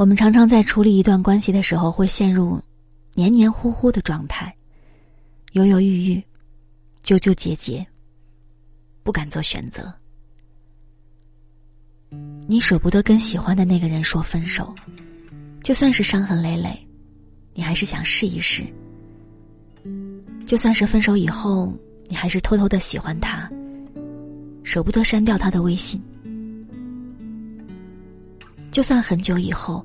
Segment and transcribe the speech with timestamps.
[0.00, 2.58] 我们常常在处理一段关系的时候，会陷入
[3.12, 4.50] 黏黏糊糊的状态，
[5.52, 6.24] 犹犹豫豫，
[7.02, 7.86] 纠纠结结，
[9.02, 9.92] 不敢做选择。
[12.46, 14.74] 你舍不得跟喜欢的那个人说分手，
[15.62, 16.74] 就算是伤痕累累，
[17.52, 18.64] 你还是想试一试。
[20.46, 21.70] 就算是分手以后，
[22.08, 23.46] 你还是偷偷的喜欢他，
[24.64, 26.00] 舍不得删掉他的微信。
[28.70, 29.84] 就算很久以后，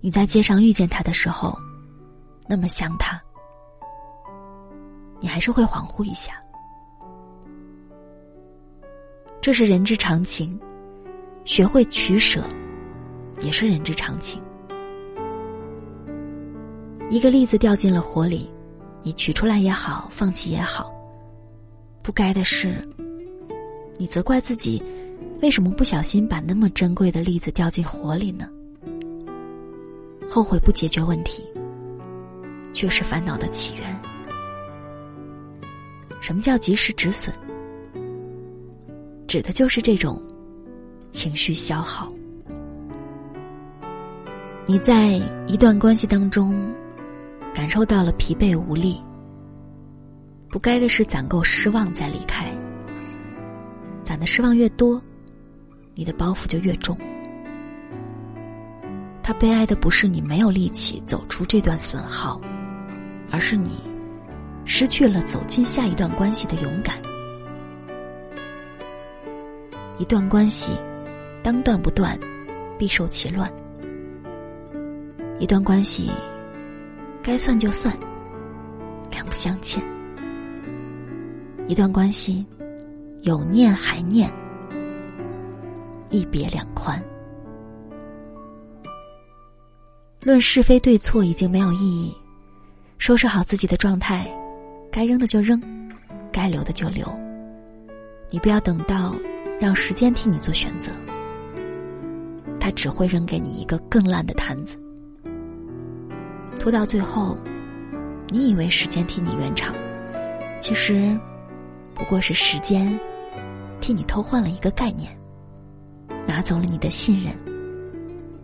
[0.00, 1.58] 你在街上遇见他的时候，
[2.48, 3.20] 那么想他，
[5.20, 6.34] 你还是会恍惚一下。
[9.40, 10.58] 这是人之常情。
[11.44, 12.42] 学会取舍，
[13.42, 14.40] 也是人之常情。
[17.10, 18.50] 一个粒子掉进了火里，
[19.02, 20.90] 你取出来也好，放弃也好，
[22.02, 22.82] 不该的是，
[23.98, 24.82] 你责怪自己，
[25.42, 28.48] 为什么不小心把那么珍贵的粒子掉进火里呢？
[30.28, 31.44] 后悔不解决问题，
[32.72, 34.00] 却是烦恼的起源。
[36.20, 37.32] 什么叫及时止损？
[39.26, 40.20] 指的就是这种。
[41.12, 42.12] 情绪消耗，
[44.66, 45.12] 你在
[45.46, 46.68] 一段关系当中
[47.54, 49.00] 感受到了疲惫无力，
[50.48, 52.52] 不该的是攒够失望再离开。
[54.02, 55.00] 攒的失望越多，
[55.94, 56.96] 你的包袱就越重。
[59.22, 62.40] 他悲哀的不是你没有力气走出这段损耗，
[63.30, 63.78] 而是你
[64.64, 66.96] 失去了走进下一段关系的勇敢。
[69.98, 70.72] 一段关系。
[71.42, 72.18] 当断不断，
[72.78, 73.52] 必受其乱。
[75.38, 76.10] 一段关系，
[77.22, 77.94] 该算就算，
[79.10, 79.84] 两不相欠。
[81.66, 82.46] 一段关系，
[83.20, 84.32] 有念还念，
[86.14, 87.02] 一别两宽。
[90.22, 92.14] 论是非对错已经没有意义，
[92.98, 94.30] 收拾好自己的状态，
[94.92, 95.60] 该扔的就扔，
[96.32, 97.04] 该留的就留。
[98.30, 99.14] 你不要等到
[99.60, 100.92] 让时间替你做选择。
[102.60, 104.78] 他只会扔给你一个更烂的摊子，
[106.58, 107.36] 拖到最后，
[108.28, 109.74] 你以为时间替你圆场，
[110.60, 111.18] 其实
[111.92, 112.98] 不过是时间
[113.80, 115.14] 替你偷换了一个概念，
[116.26, 117.32] 拿走了你的信任，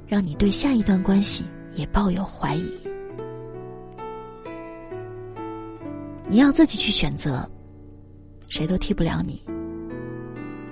[0.07, 2.71] 让你对下一段关系也抱有怀疑。
[6.27, 7.49] 你要自己去选择，
[8.49, 9.43] 谁都替不了你。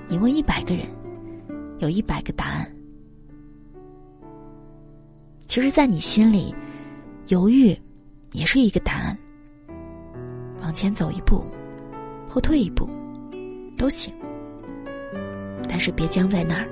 [0.07, 0.87] 你问一百个人，
[1.81, 2.71] 有一百个答案。
[5.47, 6.55] 其实，在你心里，
[7.29, 7.77] 犹豫
[8.33, 9.19] 也是一个答案。
[10.61, 11.43] 往前走一步，
[12.29, 12.89] 后退一步，
[13.77, 14.13] 都行。
[15.69, 16.69] 但是别僵在那儿，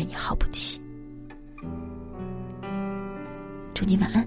[0.00, 0.80] 为你耗不起。
[3.74, 4.26] 祝你晚安，